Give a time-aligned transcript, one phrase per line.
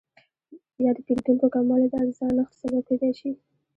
[0.83, 3.31] یا د پیرودونکو کموالی د ارزانښت سبب کیدای شي؟